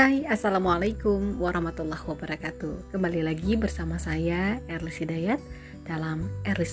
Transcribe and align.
Hai, 0.00 0.24
Assalamualaikum 0.24 1.36
warahmatullahi 1.36 2.00
wabarakatuh. 2.08 2.88
Kembali 2.88 3.20
lagi 3.20 3.52
bersama 3.52 4.00
saya 4.00 4.56
Erlis 4.64 4.96
Hidayat 4.96 5.36
dalam 5.84 6.24
Erlis 6.40 6.72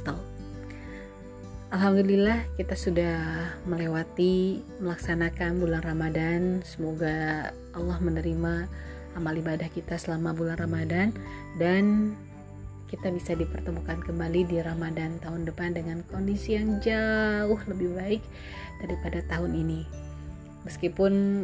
Alhamdulillah 1.67 2.47
kita 2.55 2.79
sudah 2.79 3.19
melewati 3.67 4.63
melaksanakan 4.79 5.59
bulan 5.59 5.83
Ramadan. 5.83 6.63
Semoga 6.63 7.51
Allah 7.75 7.99
menerima 7.99 8.71
amal 9.19 9.35
ibadah 9.35 9.67
kita 9.75 9.99
selama 9.99 10.31
bulan 10.31 10.55
Ramadan. 10.55 11.11
Dan 11.59 12.15
kita 12.87 13.11
bisa 13.11 13.35
dipertemukan 13.35 14.07
kembali 14.07 14.47
di 14.47 14.63
Ramadan 14.63 15.19
tahun 15.19 15.43
depan 15.51 15.75
dengan 15.75 15.99
kondisi 16.07 16.55
yang 16.55 16.79
jauh 16.79 17.59
lebih 17.67 17.91
baik 17.91 18.23
daripada 18.79 19.19
tahun 19.27 19.51
ini. 19.51 19.83
Meskipun 20.63 21.43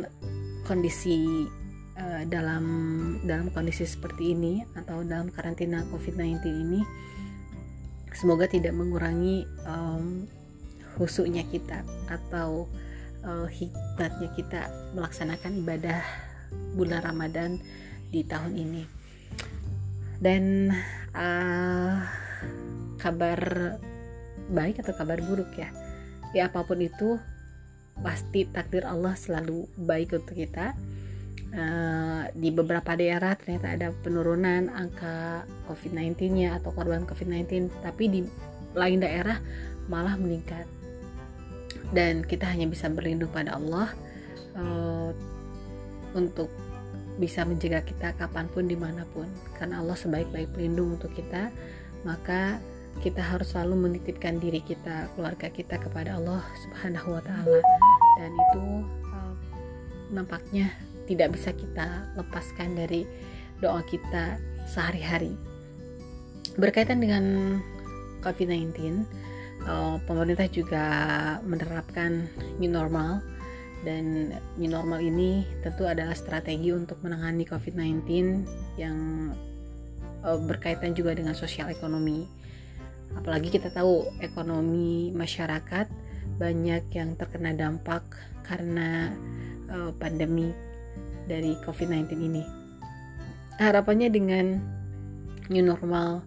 kondisi 0.63 1.43
uh, 1.97 2.23
dalam 2.27 2.65
dalam 3.23 3.49
kondisi 3.53 3.85
seperti 3.85 4.33
ini 4.33 4.63
atau 4.77 5.01
dalam 5.05 5.29
karantina 5.29 5.85
COVID-19 5.89 6.43
ini 6.45 6.81
semoga 8.13 8.45
tidak 8.45 8.77
mengurangi 8.77 9.45
um, 9.65 10.29
husuknya 11.01 11.41
kita 11.49 11.81
atau 12.05 12.69
uh, 13.25 13.49
hikmatnya 13.49 14.29
kita 14.37 14.69
melaksanakan 14.93 15.65
ibadah 15.65 16.01
bulan 16.77 17.01
Ramadan 17.01 17.57
di 18.13 18.21
tahun 18.21 18.53
ini. 18.53 18.83
Dan 20.21 20.71
uh, 21.17 21.97
kabar 23.01 23.41
baik 24.53 24.79
atau 24.79 24.93
kabar 24.95 25.19
buruk 25.23 25.51
ya 25.55 25.71
ya 26.33 26.49
apa 26.49 26.65
pun 26.65 26.81
itu 26.81 27.21
pasti 28.01 28.49
takdir 28.49 28.83
Allah 28.89 29.13
selalu 29.13 29.69
baik 29.77 30.17
untuk 30.17 30.33
kita 30.33 30.73
uh, 31.53 32.23
di 32.33 32.49
beberapa 32.49 32.97
daerah 32.97 33.37
ternyata 33.37 33.67
ada 33.73 33.87
penurunan 34.01 34.69
angka 34.73 35.45
COVID-19-nya 35.69 36.59
atau 36.61 36.73
korban 36.73 37.05
COVID-19, 37.05 37.69
tapi 37.81 38.03
di 38.09 38.21
lain 38.73 38.99
daerah 38.99 39.37
malah 39.87 40.17
meningkat. 40.17 40.65
Dan 41.93 42.25
kita 42.25 42.49
hanya 42.49 42.65
bisa 42.65 42.89
berlindung 42.89 43.29
pada 43.29 43.53
Allah 43.57 43.93
uh, 44.57 45.13
untuk 46.17 46.49
bisa 47.17 47.45
menjaga 47.45 47.85
kita 47.85 48.17
kapan 48.17 48.49
pun 48.49 48.65
di 48.65 48.73
mana 48.73 49.05
pun 49.13 49.29
karena 49.61 49.85
Allah 49.85 49.93
sebaik-baik 49.93 50.49
pelindung 50.49 50.97
untuk 50.97 51.13
kita 51.13 51.53
maka 52.01 52.57
kita 53.05 53.21
harus 53.21 53.53
selalu 53.53 53.89
menitipkan 53.89 54.41
diri 54.41 54.61
kita 54.65 55.13
keluarga 55.13 55.49
kita 55.49 55.77
kepada 55.77 56.17
Allah 56.17 56.41
Subhanahu 56.65 57.13
wa 57.13 57.21
taala 57.21 57.61
dan 58.17 58.31
itu 58.33 58.65
uh, 59.13 59.33
nampaknya 60.09 60.73
tidak 61.09 61.35
bisa 61.35 61.51
kita 61.51 62.07
lepaskan 62.15 62.75
dari 62.77 63.03
doa 63.59 63.83
kita 63.87 64.39
sehari-hari. 64.67 65.35
Berkaitan 66.55 67.01
dengan 67.01 67.23
COVID-19, 68.21 69.03
uh, 69.67 69.97
pemerintah 70.07 70.47
juga 70.47 70.85
menerapkan 71.43 72.27
new 72.59 72.71
normal 72.71 73.23
dan 73.83 74.31
new 74.55 74.71
normal 74.71 75.03
ini 75.03 75.43
tentu 75.59 75.83
adalah 75.83 76.15
strategi 76.15 76.71
untuk 76.71 77.03
menangani 77.03 77.43
COVID-19 77.43 78.03
yang 78.79 78.97
uh, 80.23 80.39
berkaitan 80.39 80.95
juga 80.95 81.15
dengan 81.15 81.35
sosial 81.35 81.67
ekonomi. 81.71 82.23
Apalagi 83.13 83.53
kita 83.53 83.69
tahu 83.69 84.09
ekonomi 84.23 85.13
masyarakat 85.13 85.85
banyak 86.39 86.83
yang 86.95 87.13
terkena 87.19 87.53
dampak 87.53 88.01
karena 88.47 89.13
uh, 89.69 89.91
pandemi 89.99 90.49
dari 91.27 91.55
COVID-19 91.63 92.09
ini. 92.19 92.43
Harapannya 93.61 94.09
dengan 94.09 94.59
new 95.47 95.63
normal 95.63 96.25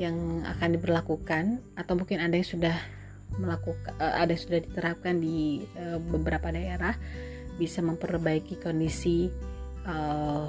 yang 0.00 0.42
akan 0.46 0.78
diberlakukan 0.78 1.60
atau 1.76 1.94
mungkin 1.94 2.18
ada 2.18 2.34
yang 2.34 2.48
sudah 2.48 2.76
melakukan 3.36 3.92
eh, 4.00 4.14
ada 4.24 4.30
yang 4.32 4.42
sudah 4.42 4.60
diterapkan 4.60 5.14
di 5.20 5.64
uh, 5.76 5.96
beberapa 6.00 6.52
daerah 6.52 6.96
bisa 7.56 7.84
memperbaiki 7.84 8.60
kondisi 8.60 9.28
uh, 9.84 10.48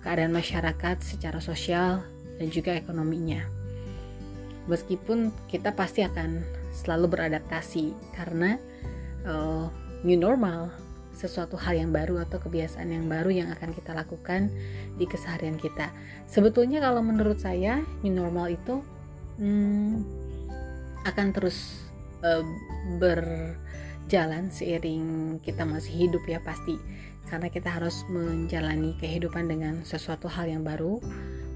keadaan 0.00 0.32
masyarakat 0.32 0.96
secara 1.04 1.38
sosial 1.44 2.00
dan 2.40 2.48
juga 2.48 2.72
ekonominya. 2.72 3.44
Meskipun 4.68 5.32
kita 5.48 5.76
pasti 5.76 6.00
akan 6.04 6.40
selalu 6.72 7.12
beradaptasi 7.12 7.92
karena 8.16 8.56
uh, 9.28 9.68
new 10.04 10.16
normal 10.16 10.72
sesuatu 11.14 11.58
hal 11.60 11.76
yang 11.76 11.90
baru 11.92 12.22
atau 12.22 12.40
kebiasaan 12.40 12.88
yang 12.90 13.06
baru 13.06 13.30
yang 13.30 13.48
akan 13.52 13.74
kita 13.76 13.92
lakukan 13.92 14.48
di 14.96 15.04
keseharian 15.04 15.60
kita. 15.60 15.92
Sebetulnya 16.30 16.80
kalau 16.80 17.04
menurut 17.04 17.38
saya 17.42 17.82
new 18.00 18.14
normal 18.14 18.54
itu 18.54 18.80
hmm, 19.38 20.02
akan 21.04 21.26
terus 21.32 21.88
uh, 22.24 22.44
berjalan 23.00 24.48
seiring 24.48 25.38
kita 25.44 25.64
masih 25.64 26.08
hidup 26.08 26.24
ya 26.28 26.40
pasti 26.40 26.76
karena 27.30 27.46
kita 27.46 27.70
harus 27.70 28.02
menjalani 28.10 28.98
kehidupan 28.98 29.46
dengan 29.46 29.86
sesuatu 29.86 30.26
hal 30.26 30.50
yang 30.50 30.66
baru, 30.66 30.98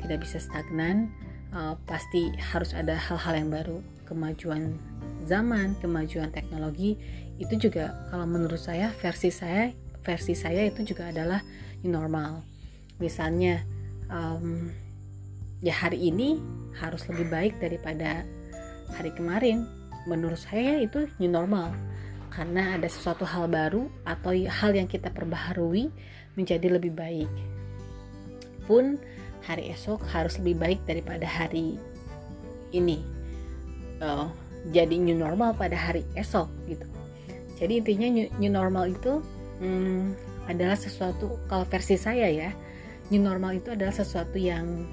tidak 0.06 0.22
bisa 0.22 0.38
stagnan, 0.38 1.10
uh, 1.50 1.74
pasti 1.90 2.30
harus 2.54 2.70
ada 2.78 2.94
hal-hal 2.94 3.34
yang 3.34 3.50
baru, 3.50 3.78
kemajuan 4.06 4.78
zaman, 5.26 5.76
kemajuan 5.80 6.30
teknologi 6.30 6.96
itu 7.40 7.68
juga 7.68 7.90
kalau 8.14 8.28
menurut 8.30 8.60
saya 8.62 8.94
versi 8.94 9.32
saya 9.34 9.74
versi 10.04 10.36
saya 10.36 10.68
itu 10.68 10.84
juga 10.84 11.08
adalah 11.08 11.40
normal. 11.82 12.44
Misalnya 13.00 13.64
um, 14.12 14.68
ya 15.64 15.72
hari 15.72 16.12
ini 16.12 16.38
harus 16.76 17.08
lebih 17.08 17.32
baik 17.32 17.54
daripada 17.58 18.22
hari 18.92 19.10
kemarin. 19.16 19.64
Menurut 20.04 20.36
saya 20.36 20.84
itu 20.84 21.08
new 21.16 21.32
normal 21.32 21.72
karena 22.28 22.76
ada 22.76 22.84
sesuatu 22.90 23.24
hal 23.24 23.48
baru 23.48 23.88
atau 24.04 24.36
hal 24.36 24.76
yang 24.76 24.84
kita 24.84 25.08
perbaharui 25.08 25.88
menjadi 26.36 26.68
lebih 26.68 26.92
baik. 26.92 27.30
Pun 28.68 29.00
hari 29.44 29.72
esok 29.72 30.04
harus 30.12 30.36
lebih 30.40 30.60
baik 30.60 30.80
daripada 30.84 31.24
hari 31.24 31.80
ini. 32.76 33.00
Uh, 34.02 34.28
jadi 34.72 34.96
new 34.96 35.16
normal 35.16 35.52
pada 35.56 35.76
hari 35.76 36.06
esok 36.16 36.48
gitu. 36.70 36.86
Jadi 37.60 37.84
intinya 37.84 38.08
new, 38.08 38.26
new 38.40 38.52
normal 38.52 38.90
itu 38.92 39.20
hmm, 39.60 40.16
adalah 40.48 40.76
sesuatu 40.76 41.40
kalau 41.48 41.64
versi 41.68 41.96
saya 41.96 42.28
ya 42.28 42.50
new 43.12 43.20
normal 43.20 43.60
itu 43.60 43.72
adalah 43.72 43.92
sesuatu 43.92 44.40
yang 44.40 44.88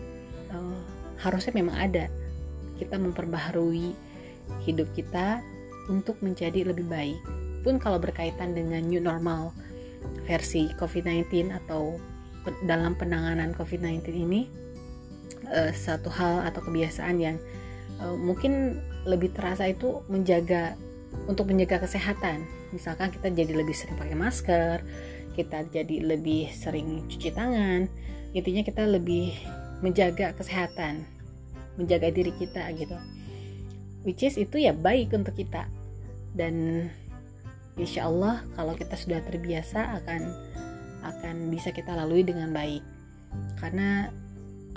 uh, 0.51 0.79
harusnya 1.21 1.55
memang 1.55 1.77
ada. 1.77 2.05
Kita 2.75 2.97
memperbaharui 2.97 3.93
hidup 4.65 4.89
kita 4.97 5.39
untuk 5.88 6.19
menjadi 6.19 6.67
lebih 6.73 6.89
baik. 6.89 7.21
Pun 7.61 7.77
kalau 7.77 8.01
berkaitan 8.01 8.57
dengan 8.57 8.81
new 8.83 8.99
normal 8.99 9.53
versi 10.25 10.67
COVID-19 10.81 11.53
atau 11.53 12.01
dalam 12.65 12.97
penanganan 12.97 13.53
COVID-19 13.53 14.01
ini 14.17 14.49
uh, 15.45 15.69
satu 15.69 16.09
hal 16.09 16.41
atau 16.49 16.65
kebiasaan 16.65 17.21
yang 17.21 17.38
uh, 18.01 18.17
mungkin 18.17 18.81
lebih 19.06 19.34
terasa 19.34 19.69
itu 19.69 20.01
menjaga 20.09 20.75
untuk 21.29 21.50
menjaga 21.50 21.85
kesehatan. 21.85 22.45
Misalkan 22.72 23.12
kita 23.12 23.29
jadi 23.31 23.51
lebih 23.51 23.75
sering 23.75 23.97
pakai 24.00 24.17
masker, 24.17 24.78
kita 25.35 25.67
jadi 25.72 25.95
lebih 26.03 26.51
sering 26.51 27.07
cuci 27.07 27.29
tangan. 27.31 27.88
Intinya 28.31 28.63
kita 28.63 28.88
lebih 28.88 29.35
menjaga 29.84 30.31
kesehatan, 30.38 31.03
menjaga 31.75 32.09
diri 32.13 32.31
kita 32.35 32.63
gitu. 32.75 32.95
Which 34.07 34.23
is 34.23 34.39
itu 34.39 34.57
ya 34.57 34.72
baik 34.72 35.12
untuk 35.13 35.35
kita. 35.35 35.68
Dan 36.31 36.88
insya 37.75 38.07
Allah 38.07 38.45
kalau 38.56 38.74
kita 38.74 38.95
sudah 38.95 39.19
terbiasa 39.19 40.00
akan 40.01 40.21
akan 41.01 41.36
bisa 41.51 41.75
kita 41.75 41.92
lalui 41.92 42.24
dengan 42.24 42.56
baik. 42.56 42.81
Karena 43.59 44.07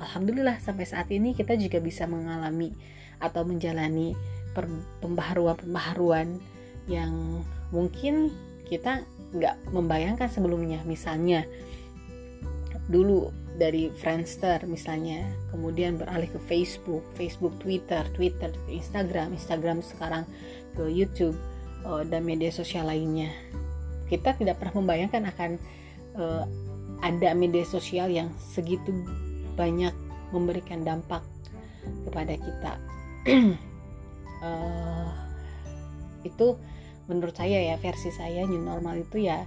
alhamdulillah 0.03 0.59
sampai 0.59 0.87
saat 0.89 1.07
ini 1.15 1.33
kita 1.37 1.55
juga 1.55 1.79
bisa 1.79 2.11
mengalami 2.11 2.75
atau 3.19 3.43
menjalani 3.47 4.15
pembaharuan-pembaharuan 5.03 6.39
yang 6.87 7.43
mungkin 7.75 8.31
kita 8.69 9.03
nggak 9.35 9.57
membayangkan 9.75 10.31
sebelumnya. 10.31 10.81
Misalnya 10.87 11.43
dulu 12.87 13.33
dari 13.55 13.89
Friendster 13.95 14.67
misalnya 14.67 15.25
kemudian 15.55 15.95
beralih 15.95 16.27
ke 16.27 16.43
Facebook 16.51 17.07
Facebook 17.15 17.55
Twitter 17.63 18.03
Twitter 18.13 18.51
Instagram 18.67 19.33
Instagram 19.33 19.79
sekarang 19.81 20.27
ke 20.75 20.91
YouTube 20.91 21.39
uh, 21.87 22.03
dan 22.03 22.27
media 22.27 22.51
sosial 22.51 22.91
lainnya. 22.91 23.31
Kita 24.11 24.37
tidak 24.37 24.61
pernah 24.61 24.85
membayangkan 24.85 25.23
akan 25.33 25.51
uh, 26.19 26.45
ada 27.01 27.31
media 27.33 27.65
sosial 27.65 28.11
yang 28.11 28.31
segitu 28.39 28.91
banyak 29.55 29.95
memberikan 30.35 30.83
dampak 30.83 31.23
kepada 32.05 32.35
kita 32.35 32.75
uh, 33.27 35.09
itu 36.29 36.47
menurut 37.05 37.37
saya 37.37 37.61
ya 37.61 37.77
versi 37.77 38.09
saya 38.09 38.49
new 38.49 38.61
normal 38.61 39.05
itu 39.05 39.29
ya 39.29 39.45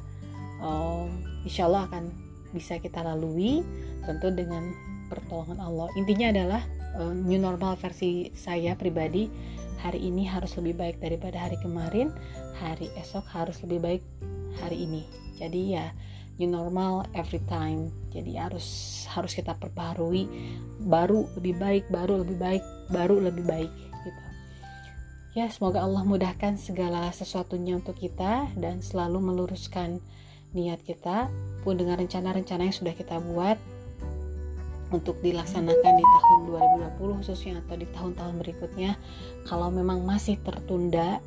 uh, 0.61 1.09
insya 1.41 1.65
Allah 1.65 1.89
akan 1.89 2.13
bisa 2.53 2.77
kita 2.77 3.01
lalui 3.03 3.61
tentu 4.05 4.31
dengan 4.31 4.71
pertolongan 5.11 5.59
Allah. 5.59 5.87
Intinya 5.99 6.31
adalah 6.31 6.61
uh, 6.99 7.11
new 7.11 7.39
normal 7.39 7.75
versi 7.79 8.31
saya 8.35 8.75
pribadi 8.75 9.27
hari 9.77 10.09
ini 10.09 10.25
harus 10.25 10.57
lebih 10.57 10.75
baik 10.79 10.97
daripada 10.97 11.37
hari 11.37 11.57
kemarin 11.61 12.09
hari 12.57 12.89
esok 12.97 13.25
harus 13.29 13.61
lebih 13.65 13.79
baik 13.83 14.03
hari 14.63 14.85
ini. 14.89 15.05
Jadi 15.37 15.77
ya 15.77 15.93
new 16.37 16.49
normal 16.49 17.05
every 17.17 17.41
time. 17.49 17.89
Jadi 18.13 18.37
harus 18.37 18.65
harus 19.11 19.33
kita 19.33 19.57
perbaharui. 19.57 20.29
Baru 20.85 21.29
lebih 21.37 21.57
baik 21.57 21.83
baru 21.89 22.21
lebih 22.21 22.37
baik 22.37 22.63
baru 22.93 23.17
lebih 23.21 23.43
baik 23.45 23.71
gitu. 24.05 24.21
Ya 25.37 25.49
semoga 25.49 25.85
Allah 25.85 26.05
mudahkan 26.05 26.57
segala 26.57 27.09
sesuatunya 27.13 27.77
untuk 27.77 27.97
kita 27.97 28.49
dan 28.57 28.81
selalu 28.81 29.21
meluruskan 29.21 30.01
niat 30.53 30.81
kita. 30.85 31.29
Pun 31.65 31.75
dengan 31.75 31.99
rencana-rencana 31.99 32.69
yang 32.69 32.77
sudah 32.77 32.93
kita 32.95 33.19
buat 33.19 33.57
untuk 34.87 35.19
dilaksanakan 35.19 35.93
di 35.99 36.05
tahun 36.05 36.39
2020 36.95 37.19
khususnya 37.19 37.59
atau 37.59 37.75
di 37.75 37.87
tahun-tahun 37.91 38.35
berikutnya 38.39 38.95
kalau 39.43 39.67
memang 39.67 40.07
masih 40.07 40.39
tertunda 40.39 41.19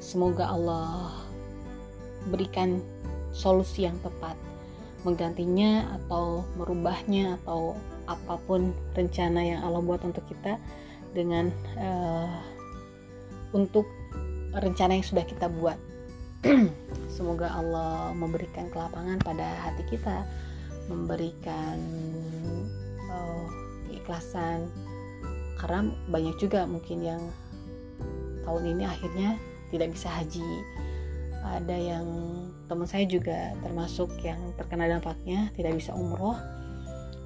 semoga 0.00 0.48
Allah 0.48 1.12
berikan 2.32 2.80
solusi 3.32 3.86
yang 3.86 3.98
tepat. 4.02 4.36
Menggantinya 5.02 5.96
atau 5.96 6.44
merubahnya 6.60 7.40
atau 7.40 7.72
apa 8.04 8.36
pun 8.44 8.74
rencana 8.92 9.40
yang 9.40 9.60
Allah 9.64 9.80
buat 9.80 10.04
untuk 10.04 10.26
kita 10.28 10.60
dengan 11.16 11.48
uh, 11.78 12.36
untuk 13.56 13.86
rencana 14.54 14.98
yang 14.98 15.06
sudah 15.06 15.24
kita 15.24 15.48
buat. 15.48 15.78
Semoga 17.16 17.52
Allah 17.52 18.12
memberikan 18.16 18.68
kelapangan 18.72 19.20
pada 19.20 19.44
hati 19.66 19.84
kita 19.88 20.24
memberikan 20.90 21.78
uh, 23.06 23.46
keikhlasan 23.86 24.66
karena 25.60 25.92
banyak 26.10 26.34
juga 26.40 26.66
mungkin 26.66 27.04
yang 27.04 27.22
tahun 28.42 28.74
ini 28.74 28.84
akhirnya 28.88 29.36
tidak 29.70 29.94
bisa 29.94 30.08
haji 30.10 30.50
ada 31.44 31.76
yang 31.76 32.06
teman 32.68 32.86
saya 32.86 33.08
juga 33.08 33.56
termasuk 33.64 34.12
yang 34.20 34.52
terkena 34.56 34.86
dampaknya 34.86 35.48
tidak 35.56 35.76
bisa 35.80 35.96
umroh. 35.96 36.36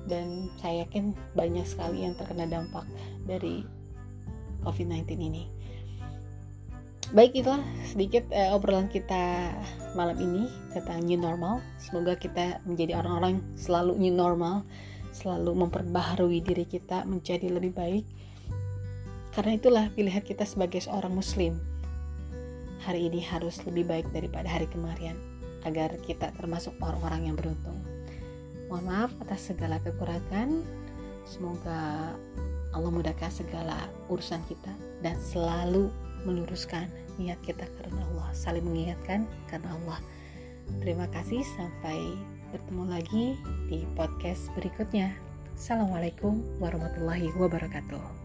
Dan 0.04 0.52
saya 0.60 0.84
yakin 0.84 1.16
banyak 1.32 1.64
sekali 1.64 2.04
yang 2.04 2.12
terkena 2.12 2.44
dampak 2.44 2.84
dari 3.24 3.64
COVID-19 4.60 5.16
ini. 5.16 5.48
Baik 7.12 7.40
itulah 7.40 7.64
sedikit 7.88 8.28
uh, 8.32 8.56
obrolan 8.56 8.88
kita 8.88 9.52
malam 9.96 10.16
ini 10.20 10.48
tentang 10.76 11.04
new 11.04 11.16
normal. 11.16 11.64
Semoga 11.80 12.16
kita 12.16 12.60
menjadi 12.68 13.00
orang-orang 13.00 13.40
selalu 13.56 13.96
new 13.96 14.12
normal 14.12 14.64
selalu 15.14 15.54
memperbaharui 15.54 16.42
diri 16.42 16.66
kita 16.66 17.06
menjadi 17.06 17.46
lebih 17.48 17.70
baik. 17.70 18.04
Karena 19.30 19.54
itulah 19.54 19.86
pilihan 19.94 20.22
kita 20.22 20.42
sebagai 20.42 20.82
seorang 20.82 21.14
muslim 21.14 21.73
hari 22.84 23.08
ini 23.08 23.24
harus 23.24 23.64
lebih 23.64 23.88
baik 23.88 24.06
daripada 24.12 24.44
hari 24.44 24.68
kemarin 24.68 25.16
agar 25.64 25.96
kita 26.04 26.28
termasuk 26.36 26.76
orang-orang 26.84 27.32
yang 27.32 27.36
beruntung. 27.36 27.80
Mohon 28.68 28.84
maaf 28.84 29.10
atas 29.24 29.48
segala 29.48 29.80
kekurangan. 29.80 30.60
Semoga 31.24 32.12
Allah 32.76 32.90
mudahkan 32.92 33.32
segala 33.32 33.88
urusan 34.12 34.44
kita 34.44 34.72
dan 35.00 35.16
selalu 35.16 35.88
meluruskan 36.28 36.84
niat 37.16 37.40
kita 37.40 37.64
karena 37.80 38.04
Allah 38.12 38.28
saling 38.36 38.64
mengingatkan 38.64 39.24
karena 39.48 39.72
Allah. 39.80 39.98
Terima 40.84 41.08
kasih 41.08 41.40
sampai 41.56 41.96
bertemu 42.52 42.84
lagi 42.88 43.26
di 43.72 43.88
podcast 43.96 44.52
berikutnya. 44.52 45.16
Assalamualaikum 45.54 46.42
warahmatullahi 46.58 47.30
wabarakatuh 47.38 48.23